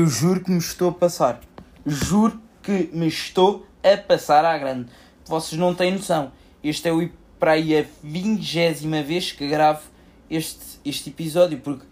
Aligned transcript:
Eu 0.00 0.06
juro 0.06 0.42
que 0.42 0.50
me 0.50 0.56
estou 0.56 0.88
a 0.88 0.94
passar. 0.94 1.40
Juro 1.84 2.40
que 2.62 2.88
me 2.90 3.06
estou 3.06 3.66
a 3.82 3.98
passar 3.98 4.46
à 4.46 4.56
grande. 4.56 4.88
Vocês 5.26 5.60
não 5.60 5.74
têm 5.74 5.92
noção. 5.92 6.32
Este 6.64 6.88
é 6.88 6.92
o 6.92 7.06
para 7.38 7.52
aí 7.52 7.78
a 7.78 7.84
vingésima 8.02 9.02
vez 9.02 9.30
que 9.30 9.46
gravo 9.46 9.82
este, 10.30 10.80
este 10.86 11.10
episódio, 11.10 11.58
porque 11.58 11.84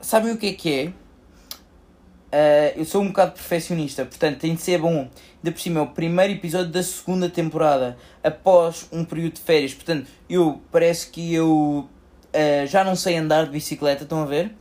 sabem 0.00 0.34
o 0.34 0.36
que 0.36 0.46
é 0.46 0.52
que 0.52 0.72
é? 0.72 0.86
Uh, 2.76 2.78
eu 2.78 2.84
sou 2.84 3.02
um 3.02 3.08
bocado 3.08 3.32
perfeccionista, 3.32 4.04
portanto 4.04 4.38
tem 4.38 4.54
de 4.54 4.62
ser 4.62 4.78
bom. 4.78 5.10
Ainda 5.38 5.50
por 5.52 5.60
cima 5.60 5.80
é 5.80 5.82
o 5.82 5.88
primeiro 5.88 6.34
episódio 6.34 6.70
da 6.70 6.82
segunda 6.84 7.28
temporada, 7.28 7.98
após 8.22 8.86
um 8.92 9.04
período 9.04 9.32
de 9.32 9.40
férias. 9.40 9.74
Portanto, 9.74 10.08
eu 10.30 10.62
parece 10.70 11.08
que 11.08 11.34
eu 11.34 11.88
uh, 11.88 12.66
já 12.68 12.84
não 12.84 12.94
sei 12.94 13.16
andar 13.16 13.46
de 13.46 13.50
bicicleta, 13.50 14.04
estão 14.04 14.22
a 14.22 14.26
ver? 14.26 14.54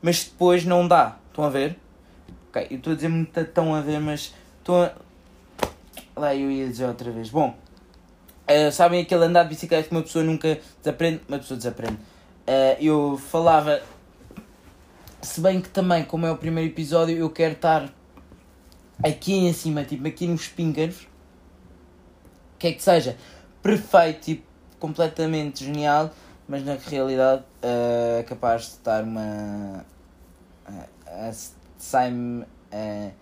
Mas 0.00 0.24
depois 0.24 0.64
não 0.64 0.88
dá, 0.88 1.18
estão 1.30 1.44
a 1.44 1.50
ver? 1.50 1.83
Ok, 2.54 2.68
eu 2.70 2.76
estou 2.76 2.92
a 2.92 2.96
dizer 2.96 3.08
muito 3.08 3.40
estão 3.40 3.74
a 3.74 3.80
ver, 3.80 3.98
mas 3.98 4.32
estou 4.58 4.84
a. 4.84 4.92
Lá 6.14 6.36
eu 6.36 6.48
ia 6.52 6.68
dizer 6.68 6.86
outra 6.86 7.10
vez. 7.10 7.28
Bom, 7.28 7.52
uh, 8.48 8.70
sabem 8.70 9.02
aquele 9.02 9.24
andar 9.24 9.42
de 9.42 9.48
bicicleta 9.48 9.88
que 9.88 9.90
uma 9.92 10.02
pessoa 10.02 10.24
nunca 10.24 10.60
desaprende? 10.80 11.20
Uma 11.26 11.38
pessoa 11.40 11.58
desaprende. 11.58 11.98
eu 12.78 13.18
falava 13.18 13.82
se 15.20 15.40
bem 15.40 15.60
que 15.60 15.68
também, 15.68 16.04
como 16.04 16.26
é 16.26 16.30
o 16.30 16.36
primeiro 16.36 16.70
episódio, 16.70 17.16
eu 17.16 17.28
quero 17.28 17.54
estar 17.54 17.90
aqui 19.02 19.32
em 19.32 19.52
cima, 19.52 19.82
tipo 19.82 20.06
aqui 20.06 20.28
nos 20.28 20.46
pingers. 20.46 21.08
Que 22.56 22.68
é 22.68 22.72
que 22.72 22.82
seja 22.82 23.16
perfeito, 23.60 24.20
tipo, 24.20 24.46
completamente 24.78 25.64
genial, 25.64 26.14
mas 26.46 26.64
na 26.64 26.74
realidade 26.74 27.42
uh, 27.42 28.20
é 28.20 28.22
capaz 28.22 28.62
de 28.62 28.68
estar 28.68 29.02
uma. 29.02 29.84
Uh, 30.68 31.63
sai-me 31.84 32.42
uh, 32.42 33.12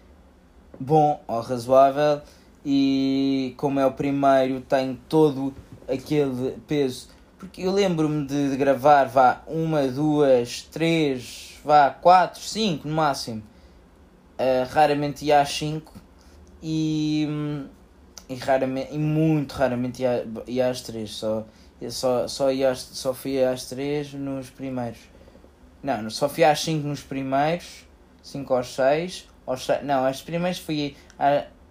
bom 0.78 1.20
ou 1.26 1.40
razoável. 1.40 2.22
E 2.64 3.54
como 3.56 3.80
é 3.80 3.86
o 3.86 3.92
primeiro, 3.92 4.60
tem 4.60 4.98
todo 5.08 5.52
aquele 5.88 6.52
peso. 6.66 7.08
Porque 7.38 7.62
eu 7.62 7.72
lembro-me 7.72 8.24
de, 8.24 8.50
de 8.50 8.56
gravar, 8.56 9.04
vá, 9.06 9.42
uma, 9.48 9.86
duas, 9.88 10.62
três 10.62 11.58
vá 11.64 11.90
4, 11.90 12.40
5 12.40 12.88
no 12.88 12.94
máximo. 12.94 13.42
Uh, 14.34 14.66
raramente 14.70 15.24
ia 15.24 15.40
às 15.40 15.50
5 15.50 15.92
e, 16.62 17.28
e, 18.28 18.34
raramente, 18.36 18.94
e 18.94 18.98
muito 18.98 19.52
raramente 19.52 20.02
ia, 20.02 20.26
ia 20.46 20.68
às 20.68 20.80
3. 20.82 21.10
Só, 21.10 21.44
só, 21.90 22.28
só, 22.28 22.52
ia 22.52 22.70
às, 22.70 22.78
só 22.78 23.12
fui 23.12 23.42
às 23.42 23.66
3 23.66 24.14
nos 24.14 24.50
primeiros. 24.50 25.00
Não, 25.82 26.08
só 26.10 26.28
fui 26.28 26.44
às 26.44 26.60
5 26.60 26.86
nos 26.86 27.00
primeiros, 27.02 27.84
5 28.22 28.54
aos 28.54 28.74
6. 28.74 29.28
Aos 29.46 29.66
6 29.66 29.84
não, 29.84 30.04
às 30.04 30.22
primeiras 30.22 30.58
fui 30.58 30.96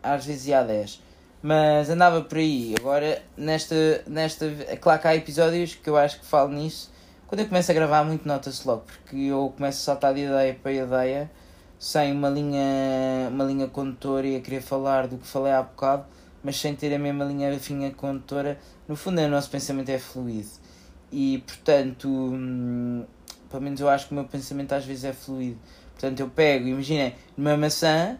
às 0.04 0.26
vezes 0.26 0.48
ia 0.48 0.60
a 0.60 0.64
10. 0.64 1.02
Mas 1.42 1.90
andava 1.90 2.22
por 2.22 2.38
aí. 2.38 2.76
Agora, 2.78 3.22
nesta, 3.36 4.04
nesta. 4.06 4.48
Claro 4.80 5.02
que 5.02 5.08
há 5.08 5.16
episódios 5.16 5.76
que 5.76 5.90
eu 5.90 5.98
acho 5.98 6.20
que 6.20 6.26
falo 6.26 6.50
nisso 6.50 6.92
quando 7.32 7.40
eu 7.40 7.48
começo 7.48 7.72
a 7.72 7.74
gravar 7.74 8.04
muito 8.04 8.28
nota-se 8.28 8.68
logo, 8.68 8.82
porque 8.82 9.16
eu 9.16 9.54
começo 9.56 9.80
a 9.80 9.94
saltar 9.94 10.14
de 10.14 10.20
ideia 10.20 10.54
para 10.54 10.74
ideia 10.74 11.32
sem 11.80 12.12
uma 12.12 12.28
linha, 12.28 13.30
uma 13.32 13.46
linha 13.46 13.68
condutora 13.70 14.28
e 14.28 14.36
a 14.36 14.42
querer 14.42 14.62
falar 14.62 15.08
do 15.08 15.18
que 15.18 15.26
falei 15.26 15.54
há 15.54 15.64
bocado, 15.64 16.06
mas 16.44 16.60
sem 16.60 16.76
ter 16.76 16.94
a 16.94 17.00
mesma 17.00 17.24
linha 17.24 17.58
fina 17.58 17.90
condutora. 17.92 18.60
No 18.86 18.98
fundo, 18.98 19.22
o 19.22 19.30
nosso 19.30 19.50
pensamento 19.50 19.88
é 19.88 19.98
fluido. 19.98 20.50
E, 21.10 21.42
portanto, 21.48 22.10
hum, 22.10 23.06
pelo 23.52 23.62
menos 23.62 23.80
eu 23.82 23.90
acho 23.90 24.08
que 24.08 24.14
o 24.14 24.16
meu 24.16 24.24
pensamento 24.24 24.72
às 24.74 24.86
vezes 24.86 25.04
é 25.04 25.14
fluido. 25.14 25.60
Portanto, 25.92 26.20
eu 26.22 26.30
pego, 26.30 26.68
imagina, 26.68 27.14
uma 27.38 27.58
maçã 27.58 28.18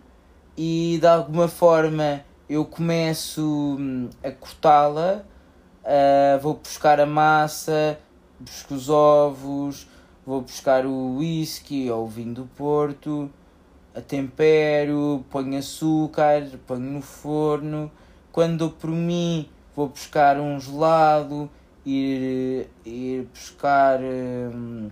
e 0.58 0.98
de 1.00 1.08
alguma 1.08 1.48
forma 1.48 2.24
eu 2.50 2.66
começo 2.66 3.42
hum, 3.80 4.10
a 4.22 4.30
cortá-la, 4.30 5.24
uh, 5.84 6.40
vou 6.42 6.56
buscar 6.56 7.00
a 7.00 7.06
massa, 7.06 7.98
busco 8.40 8.74
os 8.74 8.90
ovos, 8.90 9.88
vou 10.26 10.42
buscar 10.42 10.86
o 10.86 11.18
whisky 11.18 11.90
ou 11.90 12.04
o 12.04 12.08
vinho 12.08 12.34
do 12.34 12.46
Porto, 12.46 13.32
a 13.96 14.02
tempero, 14.02 15.24
ponho 15.30 15.58
açúcar, 15.58 16.44
ponho 16.68 16.92
no 16.92 17.02
forno. 17.02 17.90
Quando 18.32 18.58
dou 18.58 18.70
por 18.70 18.90
mim, 18.90 19.50
vou 19.76 19.88
buscar 19.88 20.38
um 20.38 20.60
gelado, 20.60 21.50
ir, 21.86 22.68
ir 22.86 23.24
buscar, 23.34 24.00
um, 24.02 24.90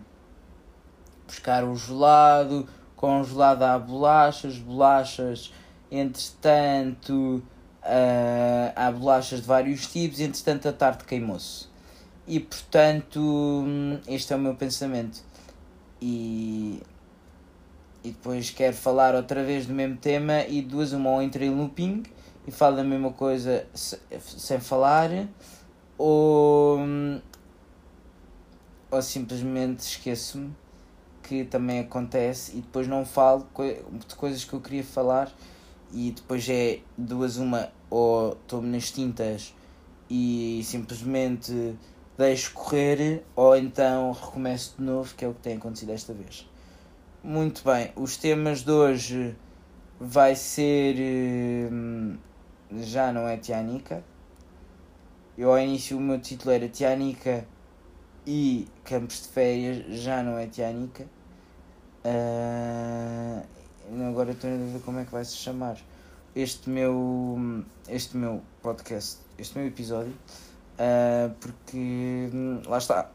buscar 1.30 1.64
o 1.64 1.76
gelado, 1.76 2.68
congelado 2.96 3.64
à 3.64 3.78
bolachas, 3.78 4.58
bolachas, 4.58 5.54
entretanto, 5.92 7.42
uh, 7.84 8.74
há 8.76 8.92
bolachas 8.92 9.42
de 9.42 9.48
vários 9.48 9.88
tipos, 9.88 10.20
entretanto 10.20 10.68
a 10.68 10.74
tarde 10.74 11.06
queimou-se. 11.06 11.68
E 12.28 12.40
portanto, 12.40 13.20
este 14.08 14.34
é 14.34 14.36
o 14.36 14.40
meu 14.40 14.56
pensamento. 14.56 15.24
E, 16.02 16.82
e 18.04 18.12
depois 18.12 18.50
quero 18.52 18.76
falar 18.76 19.16
outra 19.16 19.44
vez 19.44 19.66
do 19.66 19.74
mesmo 19.74 19.98
tema 19.98 20.44
e 20.44 20.62
duas, 20.62 20.94
uma 20.94 21.10
ou 21.10 21.22
entrei 21.22 21.48
em 21.48 21.56
looping 21.56 22.04
e 22.48 22.52
falo 22.52 22.76
da 22.78 22.84
mesma 22.84 23.12
coisa 23.12 23.66
sem 23.74 24.60
falar, 24.60 25.10
ou, 25.98 26.80
ou 28.92 29.02
simplesmente 29.02 29.80
esqueço-me 29.80 30.54
que 31.30 31.46
também 31.46 31.80
acontece 31.80 32.58
e 32.58 32.62
depois 32.62 32.88
não 32.88 33.06
falo 33.06 33.48
de 34.08 34.16
coisas 34.16 34.44
que 34.44 34.52
eu 34.52 34.60
queria 34.60 34.84
falar 34.84 35.32
e 35.94 36.10
depois 36.12 36.50
é 36.50 36.80
duas 36.98 37.38
uma 37.38 37.70
ou 37.88 38.34
estou-me 38.34 38.68
nas 38.68 38.90
tintas 38.90 39.54
e 40.10 40.62
simplesmente 40.64 41.76
deixo 42.18 42.52
correr 42.54 43.24
ou 43.36 43.56
então 43.56 44.12
recomeço 44.12 44.74
de 44.80 44.84
novo, 44.84 45.14
que 45.14 45.24
é 45.24 45.28
o 45.28 45.36
que 45.36 45.42
tem 45.42 45.58
acontecido 45.58 45.92
esta 45.92 46.14
vez. 46.14 46.50
Muito 47.24 47.64
bem, 47.64 47.92
os 47.96 48.18
temas 48.18 48.64
de 48.64 48.72
hoje 48.72 49.36
vai 50.00 50.36
ser. 50.36 50.96
Hum, 51.72 52.18
já 52.82 53.14
não 53.14 53.28
é 53.28 53.38
Tianica. 53.38 54.04
Eu 55.38 55.52
ao 55.52 55.60
início 55.60 55.96
o 55.96 56.02
meu 56.02 56.20
título 56.20 56.52
era 56.52 56.68
Tianica 56.68 57.46
e 58.26 58.68
Campos 58.84 59.22
de 59.22 59.28
Férias, 59.28 59.86
já 60.02 60.24
não 60.24 60.40
é 60.40 60.48
Tianica. 60.48 61.06
Uh, 62.06 63.44
agora 64.10 64.32
estou 64.32 64.50
a 64.50 64.54
ver 64.54 64.82
como 64.86 65.00
é 65.00 65.06
que 65.06 65.12
vai 65.12 65.26
se 65.26 65.36
chamar 65.36 65.78
este 66.36 66.70
meu, 66.70 67.64
este 67.88 68.16
meu 68.16 68.42
podcast, 68.62 69.20
este 69.38 69.58
meu 69.58 69.68
episódio. 69.68 70.14
Uh, 70.76 71.34
porque 71.40 72.30
lá 72.66 72.78
está. 72.78 73.12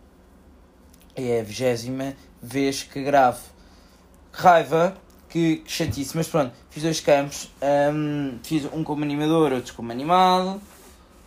É 1.17 1.41
a 1.41 1.45
vigésima 1.45 2.15
vez 2.43 2.83
que 2.83 3.03
gravo. 3.03 3.41
Raiva, 4.33 4.97
que, 5.28 5.56
que 5.59 5.71
chatice, 5.71 6.16
mas 6.16 6.28
pronto, 6.28 6.53
fiz 6.71 6.83
dois 6.83 7.01
campos. 7.01 7.51
Um, 7.62 8.39
fiz 8.43 8.65
um 8.72 8.83
como 8.83 9.05
animador, 9.05 9.53
outro 9.53 9.75
como 9.75 9.93
animado. 9.93 10.61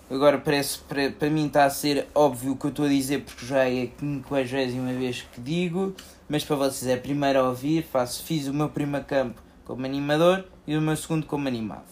Agora 0.09 0.37
parece, 0.37 0.79
para, 0.79 1.11
para 1.11 1.29
mim 1.29 1.47
está 1.47 1.65
a 1.65 1.69
ser 1.69 2.07
óbvio 2.15 2.53
o 2.53 2.55
que 2.55 2.65
eu 2.65 2.69
estou 2.69 2.85
a 2.85 2.87
dizer, 2.87 3.23
porque 3.23 3.45
já 3.45 3.67
é 3.67 3.83
a 3.83 3.99
50 3.99 4.93
vez 4.97 5.27
que 5.33 5.41
digo, 5.41 5.93
mas 6.29 6.43
para 6.43 6.55
vocês 6.55 6.89
é 6.89 6.95
a 6.95 6.97
primeira 6.97 7.39
a 7.39 7.43
ouvir. 7.43 7.83
Faço, 7.83 8.23
fiz 8.23 8.47
o 8.47 8.53
meu 8.53 8.69
primeiro 8.69 9.05
campo 9.05 9.41
como 9.65 9.85
animador 9.85 10.45
e 10.65 10.75
o 10.77 10.81
meu 10.81 10.95
segundo 10.95 11.25
como 11.25 11.47
animado. 11.47 11.85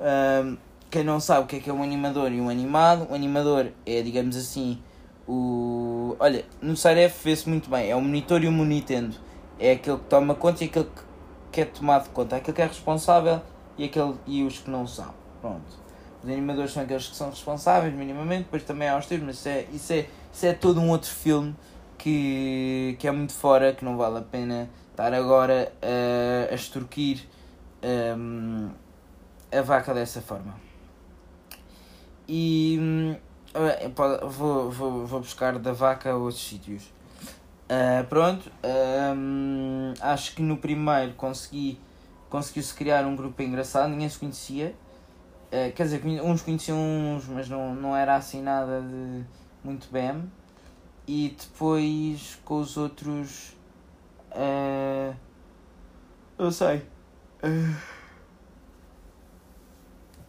Um, 0.00 0.56
quem 0.90 1.04
não 1.04 1.20
sabe 1.20 1.44
o 1.44 1.46
que 1.46 1.56
é 1.56 1.60
que 1.60 1.68
é 1.68 1.72
um 1.72 1.82
animador 1.82 2.32
e 2.32 2.40
um 2.40 2.48
animado, 2.48 3.06
o 3.10 3.14
animador 3.14 3.68
é, 3.84 4.00
digamos 4.02 4.36
assim, 4.36 4.80
o. 5.26 6.16
Olha, 6.18 6.44
no 6.62 6.76
Saref 6.76 7.22
vê-se 7.22 7.48
muito 7.48 7.68
bem, 7.68 7.90
é 7.90 7.96
o 7.96 8.00
monitor 8.00 8.42
e 8.42 8.48
o 8.48 8.52
monitendo. 8.52 9.16
É 9.58 9.72
aquele 9.72 9.98
que 9.98 10.04
toma 10.04 10.34
conta 10.34 10.64
e 10.64 10.68
aquele 10.68 10.88
que 11.52 11.60
é 11.60 11.64
tomado 11.64 12.08
conta, 12.10 12.36
é 12.36 12.38
aquele 12.38 12.54
que 12.54 12.62
é 12.62 12.66
responsável 12.66 13.42
e, 13.76 13.84
aquele, 13.84 14.14
e 14.26 14.44
os 14.44 14.58
que 14.58 14.70
não 14.70 14.86
são. 14.86 15.12
Pronto. 15.40 15.88
Os 16.22 16.28
animadores 16.28 16.72
são 16.72 16.82
aqueles 16.82 17.06
que 17.06 17.16
são 17.16 17.30
responsáveis, 17.30 17.94
minimamente, 17.94 18.44
depois 18.44 18.62
também 18.62 18.88
há 18.88 18.96
os 18.96 19.06
teus, 19.06 19.22
mas 19.22 19.36
isso 19.36 19.48
é, 19.48 19.66
isso, 19.72 19.92
é, 19.92 20.06
isso 20.32 20.46
é 20.46 20.52
todo 20.52 20.80
um 20.80 20.90
outro 20.90 21.10
filme 21.10 21.54
que, 21.98 22.96
que 22.98 23.06
é 23.06 23.10
muito 23.10 23.32
fora, 23.32 23.74
que 23.74 23.84
não 23.84 23.96
vale 23.96 24.18
a 24.18 24.22
pena 24.22 24.70
estar 24.90 25.12
agora 25.12 25.72
a, 25.82 26.52
a 26.52 26.54
extorquir 26.54 27.26
um, 28.16 28.70
a 29.52 29.62
vaca 29.62 29.92
dessa 29.92 30.22
forma. 30.22 30.54
E 32.26 32.78
hum, 32.80 33.16
vou, 34.30 34.70
vou, 34.70 35.06
vou 35.06 35.20
buscar 35.20 35.58
da 35.58 35.72
vaca 35.72 36.10
a 36.10 36.16
outros 36.16 36.46
sítios. 36.46 36.84
Uh, 37.70 38.04
pronto, 38.08 38.48
uh, 38.48 39.94
acho 40.00 40.34
que 40.34 40.40
no 40.40 40.56
primeiro 40.56 41.12
consegui 41.14 41.78
conseguiu-se 42.30 42.74
criar 42.74 43.06
um 43.06 43.16
grupo 43.16 43.42
engraçado, 43.42 43.90
ninguém 43.90 44.08
se 44.08 44.18
conhecia. 44.18 44.74
Uh, 45.46 45.72
quer 45.74 45.84
dizer, 45.84 46.02
uns 46.22 46.42
conheciam 46.42 46.78
uns, 46.78 47.26
mas 47.26 47.48
não, 47.48 47.74
não 47.74 47.96
era 47.96 48.16
assim 48.16 48.42
nada 48.42 48.80
de 48.80 49.24
muito 49.64 49.88
bem. 49.90 50.30
E 51.08 51.34
depois 51.38 52.38
com 52.44 52.60
os 52.60 52.76
outros. 52.76 53.56
Uh, 54.30 55.16
Eu 56.38 56.52
sei. 56.52 56.82
Uh, 57.42 57.74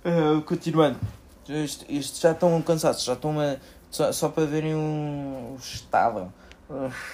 uh, 0.05 0.41
continuando. 0.43 0.97
Isto, 1.49 1.85
isto 1.89 2.21
já 2.21 2.31
estão 2.31 2.61
cansados, 2.61 3.03
já 3.03 3.13
estão 3.13 3.37
a, 3.39 3.57
só, 3.91 4.11
só 4.13 4.29
para 4.29 4.45
verem 4.45 4.73
o, 4.73 5.55
o 5.55 5.57
estado. 5.59 6.31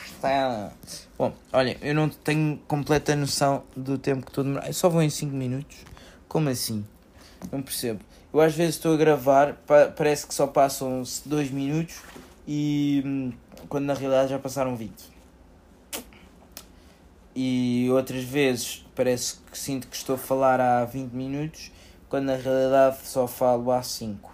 Estado. 0.06 0.73
Bom, 1.17 1.33
olha, 1.51 1.77
eu 1.81 1.95
não 1.95 2.09
tenho 2.09 2.59
completa 2.67 3.15
noção 3.15 3.63
do 3.75 3.97
tempo 3.97 4.25
que 4.25 4.31
estou 4.31 4.44
a 4.44 4.45
demorar. 4.45 4.67
Eu 4.67 4.73
só 4.73 4.89
vou 4.89 5.01
em 5.01 5.09
5 5.09 5.33
minutos. 5.33 5.77
Como 6.27 6.50
assim? 6.50 6.85
Não 7.51 7.62
percebo. 7.62 8.01
Eu 8.31 8.41
às 8.41 8.53
vezes 8.53 8.75
estou 8.75 8.94
a 8.94 8.97
gravar, 8.97 9.53
pa 9.65 9.88
parece 9.88 10.27
que 10.27 10.33
só 10.33 10.45
passam 10.45 11.01
2 11.25 11.51
minutos 11.51 11.95
e 12.45 13.01
hum, 13.06 13.31
quando 13.67 13.85
na 13.85 13.93
realidade 13.93 14.29
já 14.29 14.39
passaram 14.39 14.75
20. 14.75 15.15
E 17.35 17.87
outras 17.91 18.23
vezes 18.23 18.85
parece 18.95 19.37
que 19.51 19.57
sinto 19.57 19.87
que 19.87 19.95
estou 19.95 20.15
a 20.15 20.17
falar 20.17 20.61
há 20.61 20.85
20 20.85 21.11
minutos, 21.11 21.71
quando 22.07 22.25
na 22.25 22.35
realidade 22.35 23.05
só 23.05 23.27
falo 23.27 23.71
há 23.71 23.83
5. 23.83 24.31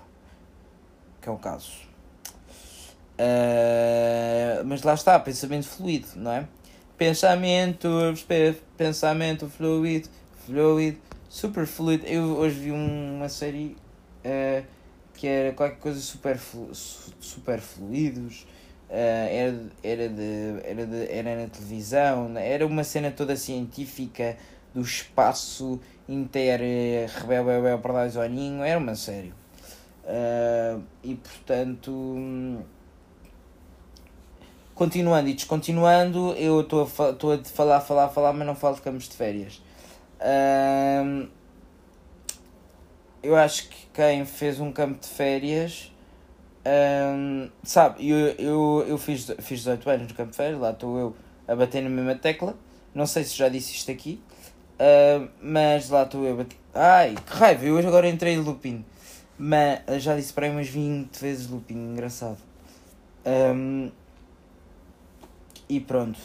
Que 1.20 1.30
é 1.30 1.32
o 1.32 1.38
caso. 1.38 1.72
Uh, 3.22 4.64
mas 4.66 4.84
lá 4.84 4.94
está, 4.94 5.20
pensamento 5.20 5.68
fluido, 5.68 6.08
não 6.16 6.32
é? 6.32 6.48
Pensamento, 6.98 7.90
pensamento 8.78 9.50
fluido, 9.50 10.10
fluido, 10.46 10.98
super 11.28 11.66
fluido. 11.66 12.06
Eu 12.06 12.38
hoje 12.38 12.60
vi 12.60 12.72
uma 12.72 13.30
série 13.30 13.76
uh, 14.26 14.66
que 15.14 15.28
era 15.28 15.54
qualquer 15.54 15.78
coisa 15.78 16.00
super, 16.00 16.40
super 17.20 17.60
fluidos. 17.60 18.46
Uh, 18.92 18.94
era, 18.94 19.56
era, 19.82 20.10
de, 20.10 20.60
era, 20.66 20.86
de, 20.86 21.10
era 21.10 21.42
na 21.44 21.48
televisão, 21.48 22.38
era 22.38 22.68
uma 22.68 22.84
cena 22.84 23.10
toda 23.10 23.38
científica 23.38 24.36
do 24.74 24.82
espaço 24.82 25.80
inter 26.10 26.60
rebel 27.22 27.80
para 27.80 28.10
zoninho, 28.10 28.62
era 28.64 28.78
uma 28.78 28.96
série. 28.96 29.34
Uh, 30.04 30.84
e 31.04 31.16
portanto, 31.16 32.66
continuando 34.76 35.30
e 35.30 35.34
descontinuando, 35.36 36.34
eu 36.34 36.60
estou 36.60 36.82
a, 36.82 36.84
a 36.84 37.44
falar, 37.46 37.80
falar, 37.80 38.10
falar, 38.10 38.34
mas 38.34 38.46
não 38.46 38.56
falo 38.56 38.76
de 38.76 38.82
campos 38.82 39.08
de 39.08 39.16
férias. 39.16 39.62
Uh, 40.20 41.30
eu 43.24 43.36
acho 43.36 43.70
que 43.70 43.88
quem 43.94 44.26
fez 44.26 44.60
um 44.60 44.72
campo 44.72 45.00
de 45.00 45.08
férias, 45.08 45.91
um, 46.66 47.50
sabe, 47.64 48.08
eu, 48.08 48.18
eu, 48.38 48.86
eu 48.88 48.98
fiz, 48.98 49.26
fiz 49.40 49.60
18 49.60 49.90
anos 49.90 50.08
no 50.08 50.14
campo 50.14 50.34
férias, 50.34 50.60
lá 50.60 50.72
estou 50.72 50.98
eu 50.98 51.16
a 51.48 51.56
bater 51.56 51.82
na 51.82 51.90
mesma 51.90 52.16
tecla. 52.16 52.56
Não 52.94 53.06
sei 53.06 53.24
se 53.24 53.36
já 53.38 53.50
disse 53.50 53.74
isto 53.74 53.90
aqui, 53.92 54.22
uh, 54.80 55.30
mas 55.42 55.90
lá 55.90 56.04
estou 56.04 56.26
eu 56.26 56.34
a 56.34 56.38
bater. 56.38 56.58
Ai, 56.74 57.16
que 57.16 57.34
raiva, 57.34 57.66
eu 57.66 57.76
hoje 57.76 57.88
agora 57.88 58.08
entrei 58.08 58.38
looping. 58.38 58.86
Mas 59.38 60.04
já 60.04 60.16
disse 60.16 60.32
para 60.34 60.46
aí 60.46 60.52
umas 60.52 60.68
20 60.68 61.18
vezes 61.18 61.50
looping, 61.50 61.94
engraçado. 61.94 62.38
Um, 63.26 63.92
e 65.68 65.80
pronto. 65.80 66.20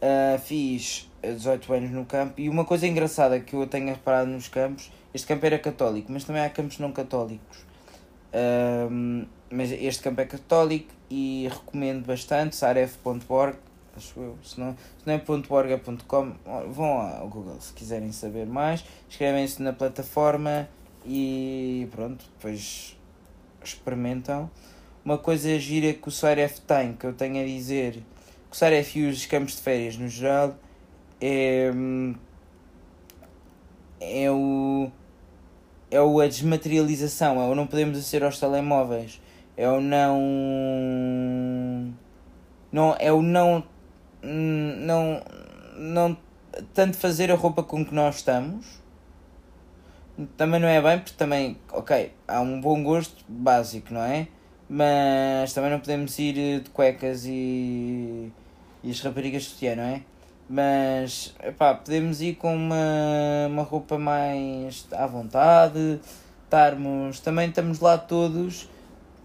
Uh, 0.00 0.38
fiz 0.38 1.10
18 1.22 1.72
anos 1.72 1.90
no 1.90 2.04
campo 2.04 2.34
e 2.38 2.48
uma 2.48 2.64
coisa 2.64 2.86
engraçada 2.86 3.40
que 3.40 3.54
eu 3.56 3.66
tenho 3.66 3.86
reparado 3.86 4.30
nos 4.30 4.48
campos 4.48 4.90
este 5.14 5.28
campo 5.28 5.46
era 5.46 5.58
católico, 5.60 6.10
mas 6.10 6.24
também 6.24 6.42
há 6.42 6.50
campos 6.50 6.80
não 6.80 6.90
católicos. 6.90 7.58
Um, 8.90 9.24
mas 9.54 9.70
este 9.70 10.02
campo 10.02 10.20
é 10.20 10.24
católico 10.24 10.92
e 11.08 11.48
recomendo 11.48 12.04
bastante, 12.04 12.56
saref.org, 12.56 13.56
acho 13.96 14.18
eu, 14.18 14.36
se 14.42 14.58
não, 14.58 14.72
se 14.72 15.06
não 15.06 15.14
é 15.14 15.22
.org 15.48 15.72
é 15.72 15.80
.com, 16.06 16.34
vão 16.70 17.00
ao 17.00 17.28
Google 17.28 17.60
se 17.60 17.72
quiserem 17.72 18.10
saber 18.10 18.46
mais, 18.46 18.84
escrevem-se 19.08 19.62
na 19.62 19.72
plataforma 19.72 20.68
e 21.06 21.88
pronto, 21.92 22.24
depois 22.36 22.96
experimentam. 23.62 24.50
Uma 25.04 25.18
coisa 25.18 25.58
gira 25.58 25.92
que 25.92 26.08
o 26.08 26.10
Saref 26.10 26.60
tem, 26.60 26.94
que 26.94 27.06
eu 27.06 27.12
tenho 27.12 27.40
a 27.40 27.46
dizer, 27.46 27.92
que 27.92 28.52
o 28.52 28.56
Saref 28.56 28.98
e 28.98 29.06
os 29.06 29.26
campos 29.26 29.56
de 29.56 29.62
férias 29.62 29.96
no 29.96 30.08
geral, 30.08 30.56
é, 31.20 31.70
é 34.00 34.30
o 34.30 34.90
é 35.90 35.98
a 35.98 36.26
desmaterialização, 36.26 37.40
é 37.40 37.44
o 37.44 37.54
não 37.54 37.66
podemos 37.66 37.96
aceder 37.96 38.24
aos 38.24 38.40
telemóveis, 38.40 39.20
é 39.56 39.68
o 39.68 39.80
não. 39.80 40.18
não 42.72 42.96
é 42.98 43.12
o 43.12 43.22
não. 43.22 43.64
não. 44.22 45.22
não 45.76 46.16
tanto 46.72 46.96
fazer 46.96 47.30
a 47.30 47.34
roupa 47.34 47.62
com 47.62 47.84
que 47.84 47.94
nós 47.94 48.16
estamos. 48.16 48.82
Também 50.36 50.60
não 50.60 50.68
é 50.68 50.80
bem, 50.80 50.98
porque 50.98 51.16
também, 51.16 51.58
ok, 51.72 52.12
há 52.28 52.40
um 52.40 52.60
bom 52.60 52.82
gosto 52.84 53.24
básico, 53.28 53.92
não 53.92 54.02
é? 54.02 54.28
Mas 54.68 55.52
também 55.52 55.70
não 55.70 55.80
podemos 55.80 56.16
ir 56.18 56.60
de 56.60 56.70
cuecas 56.70 57.24
e, 57.26 58.30
e 58.82 58.90
as 58.90 59.00
raparigas 59.00 59.42
de 59.58 59.74
não 59.74 59.82
é? 59.82 60.02
Mas, 60.48 61.34
epá, 61.42 61.74
podemos 61.74 62.20
ir 62.20 62.36
com 62.36 62.54
uma, 62.54 62.76
uma 63.48 63.62
roupa 63.62 63.98
mais 63.98 64.86
à 64.92 65.06
vontade, 65.06 66.00
estarmos, 66.44 67.18
também 67.18 67.48
estamos 67.48 67.80
lá 67.80 67.98
todos, 67.98 68.68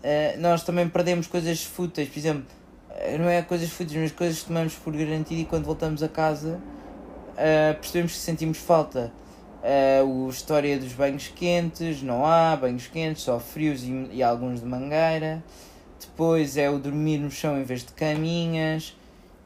uh, 0.04 0.40
nós 0.40 0.64
também 0.64 0.88
perdemos 0.90 1.28
coisas 1.28 1.64
fúteis, 1.64 2.10
por 2.10 2.20
exemplo, 2.20 2.46
eh, 2.92 3.18
não 3.18 3.30
é 3.30 3.42
coisas 3.42 3.70
fúteis, 3.70 4.00
mas 4.00 4.12
coisas 4.12 4.40
que 4.40 4.48
tomamos 4.48 4.74
por 4.76 4.96
garantido 4.96 5.42
e 5.42 5.46
quando 5.46 5.66
voltamos 5.66 6.04
a 6.04 6.10
casa 6.10 6.60
uh, 7.40 7.80
percebemos 7.80 8.14
que 8.14 8.20
sentimos 8.20 8.58
falta. 8.58 9.12
Uh, 9.62 10.28
a 10.28 10.30
história 10.30 10.78
dos 10.78 10.94
banhos 10.94 11.28
quentes, 11.28 12.02
não 12.02 12.26
há 12.26 12.56
banhos 12.56 12.88
quentes, 12.88 13.24
só 13.24 13.40
frios 13.40 13.84
e, 13.84 14.10
e 14.12 14.24
alguns 14.24 14.62
de 14.62 14.66
mangueira. 14.66 15.44
Depois 16.00 16.56
é 16.56 16.70
o 16.70 16.78
dormir 16.78 17.18
no 17.18 17.30
chão 17.30 17.60
em 17.60 17.64
vez 17.64 17.84
de 17.84 17.92
caminhas. 17.92 18.96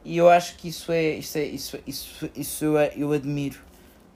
E 0.04 0.16
eu 0.16 0.28
acho 0.28 0.56
que 0.56 0.68
isso 0.68 0.92
é, 0.92 1.14
isso 1.14 1.38
é, 1.38 1.44
isso, 1.44 1.78
isso, 1.86 2.30
isso 2.36 2.64
eu, 2.64 2.76
eu 2.96 3.12
admiro 3.12 3.58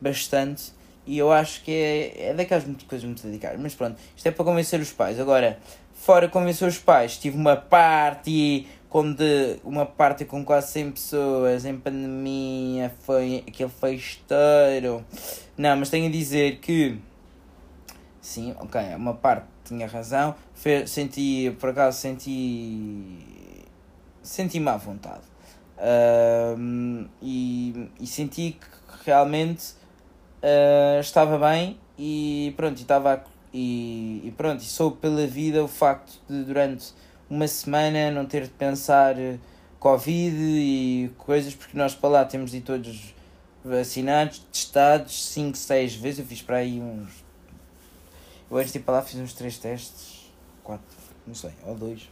bastante. 0.00 0.72
E 1.08 1.16
eu 1.16 1.32
acho 1.32 1.62
que 1.64 1.72
é, 1.72 2.28
é 2.28 2.34
daquelas 2.34 2.64
coisas 2.86 3.02
muito 3.02 3.22
dedicadas. 3.22 3.58
Mas 3.58 3.74
pronto, 3.74 3.98
isto 4.14 4.26
é 4.26 4.30
para 4.30 4.44
convencer 4.44 4.78
os 4.78 4.92
pais. 4.92 5.18
Agora, 5.18 5.58
fora 5.94 6.28
convencer 6.28 6.68
os 6.68 6.76
pais, 6.76 7.16
tive 7.16 7.34
uma 7.34 7.56
party 7.56 8.68
de, 9.16 9.58
uma 9.64 9.86
party 9.86 10.26
com 10.26 10.44
quase 10.44 10.72
100 10.72 10.90
pessoas 10.92 11.64
em 11.64 11.78
pandemia, 11.78 12.92
foi 13.04 13.42
aquele 13.48 13.70
festeiro. 13.70 15.02
Não, 15.56 15.76
mas 15.78 15.88
tenho 15.88 16.08
a 16.08 16.10
dizer 16.10 16.58
que 16.58 16.98
sim, 18.20 18.54
ok, 18.60 18.80
uma 18.94 19.14
parte 19.14 19.46
tinha 19.64 19.86
razão. 19.86 20.34
senti, 20.86 21.56
por 21.58 21.70
acaso 21.70 21.98
senti 21.98 23.18
senti-me 24.22 24.68
à 24.68 24.76
vontade. 24.76 25.22
Uh, 25.78 27.08
e, 27.22 27.88
e 27.98 28.06
senti 28.06 28.58
que 28.60 29.06
realmente 29.06 29.78
uh, 30.42 31.00
estava 31.00 31.38
bem 31.38 31.78
e 31.98 32.52
pronto, 32.56 32.80
estava 32.80 33.24
e, 33.52 34.22
e 34.24 34.30
pronto, 34.36 34.62
e 34.62 34.66
soube 34.66 34.98
pela 34.98 35.26
vida 35.26 35.62
o 35.62 35.68
facto 35.68 36.20
de 36.28 36.44
durante 36.44 36.92
uma 37.28 37.46
semana 37.46 38.10
não 38.10 38.24
ter 38.26 38.44
de 38.44 38.50
pensar 38.50 39.14
Covid 39.78 40.36
e 40.36 41.10
coisas, 41.18 41.54
porque 41.54 41.76
nós 41.76 41.94
para 41.94 42.08
lá 42.08 42.24
temos 42.24 42.50
de 42.50 42.60
todos 42.60 43.14
vacinados, 43.64 44.40
testados 44.52 45.26
5, 45.26 45.56
6 45.56 45.94
vezes. 45.96 46.18
Eu 46.20 46.26
fiz 46.26 46.42
para 46.42 46.56
aí 46.56 46.80
uns. 46.80 47.24
Eu 48.50 48.56
antes 48.56 48.72
de 48.72 48.78
ir 48.78 48.82
para 48.82 48.94
lá 48.94 49.02
fiz 49.02 49.20
uns 49.20 49.32
3 49.34 49.58
testes, 49.58 50.32
4, 50.64 50.84
não 51.26 51.34
sei, 51.34 51.52
ou 51.64 51.74
2. 51.74 52.08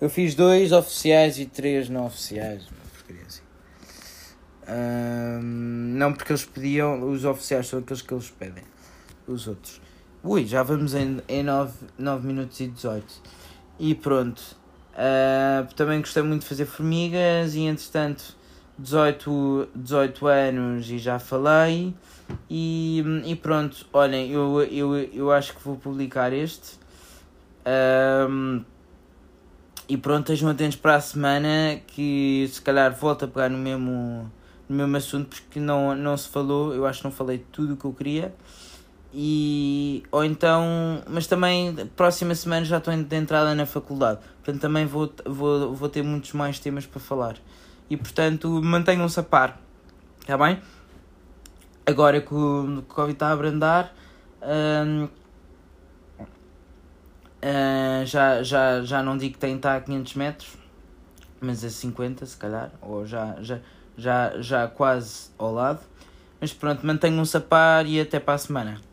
Eu 0.00 0.10
fiz 0.10 0.34
dois 0.34 0.72
oficiais 0.72 1.38
e 1.38 1.46
três 1.46 1.88
não 1.88 2.06
oficiais 2.06 2.64
porcaria 3.06 3.22
assim. 3.26 3.45
Um, 4.68 5.40
não 5.96 6.12
porque 6.12 6.32
eles 6.32 6.44
pediam, 6.44 7.08
os 7.10 7.24
oficiais 7.24 7.68
são 7.68 7.78
aqueles 7.78 8.02
que 8.02 8.12
eles 8.12 8.30
pedem. 8.30 8.64
Os 9.26 9.46
outros. 9.46 9.80
Ui, 10.22 10.44
já 10.44 10.62
vamos 10.62 10.94
em, 10.94 11.20
em 11.28 11.42
9, 11.42 11.72
9 11.98 12.26
minutos 12.26 12.58
e 12.60 12.66
18. 12.68 13.04
E 13.78 13.94
pronto. 13.94 14.42
Uh, 14.92 15.72
também 15.74 16.00
gostei 16.00 16.22
muito 16.22 16.42
de 16.42 16.48
fazer 16.48 16.64
formigas 16.64 17.54
e 17.54 17.60
entretanto 17.60 18.34
18, 18.78 19.68
18 19.74 20.26
anos 20.26 20.90
e 20.90 20.98
já 20.98 21.18
falei. 21.18 21.94
E, 22.50 23.04
e 23.24 23.36
pronto, 23.36 23.86
olhem, 23.92 24.30
eu, 24.30 24.62
eu, 24.62 24.96
eu 24.96 25.32
acho 25.32 25.54
que 25.54 25.62
vou 25.62 25.76
publicar 25.76 26.32
este. 26.32 26.78
Um, 28.28 28.64
e 29.88 29.96
pronto, 29.96 30.32
estejam 30.32 30.50
atentos 30.50 30.76
para 30.76 30.96
a 30.96 31.00
semana 31.00 31.80
que 31.86 32.48
se 32.52 32.60
calhar 32.60 32.92
volto 32.92 33.24
a 33.24 33.28
pegar 33.28 33.48
no 33.48 33.58
mesmo, 33.58 34.30
no 34.68 34.76
mesmo 34.76 34.96
assunto 34.96 35.28
porque 35.28 35.60
não, 35.60 35.94
não 35.94 36.16
se 36.16 36.28
falou, 36.28 36.74
eu 36.74 36.86
acho 36.86 37.00
que 37.00 37.04
não 37.04 37.12
falei 37.12 37.44
tudo 37.52 37.74
o 37.74 37.76
que 37.76 37.84
eu 37.84 37.92
queria. 37.92 38.34
E, 39.14 40.02
ou 40.12 40.24
então, 40.24 41.02
mas 41.08 41.26
também 41.26 41.74
próxima 41.96 42.34
semana 42.34 42.66
já 42.66 42.78
estou 42.78 42.94
de 42.94 43.16
entrada 43.16 43.54
na 43.54 43.64
faculdade, 43.64 44.20
portanto 44.44 44.60
também 44.60 44.84
vou, 44.84 45.10
vou, 45.24 45.74
vou 45.74 45.88
ter 45.88 46.02
muitos 46.02 46.32
mais 46.32 46.58
temas 46.58 46.84
para 46.84 47.00
falar. 47.00 47.36
E 47.88 47.96
portanto 47.96 48.60
mantenham-se 48.62 49.18
a 49.20 49.22
par, 49.22 49.58
está 50.20 50.36
bem? 50.36 50.60
agora 51.86 52.20
que 52.20 52.34
o 52.34 52.82
Covid 52.88 53.12
está 53.12 53.28
a 53.28 53.32
abrandar, 53.32 53.94
hum, 54.42 55.08
hum, 56.20 58.04
já, 58.04 58.42
já, 58.42 58.82
já 58.82 59.02
não 59.02 59.16
digo 59.16 59.34
que 59.34 59.38
tem 59.38 59.52
que 59.52 59.58
estar 59.58 59.76
a 59.76 59.80
500 59.80 60.14
metros, 60.14 60.58
mas 61.40 61.64
a 61.64 61.70
50 61.70 62.26
se 62.26 62.36
calhar, 62.36 62.72
ou 62.82 63.06
já, 63.06 63.36
já, 63.40 63.60
já, 63.96 64.40
já 64.40 64.66
quase 64.68 65.30
ao 65.38 65.52
lado. 65.52 65.80
Mas 66.40 66.52
pronto, 66.52 66.86
mantenham-se 66.86 67.36
a 67.36 67.40
par 67.40 67.86
e 67.86 68.00
até 68.00 68.20
para 68.20 68.34
a 68.34 68.38
semana. 68.38 68.85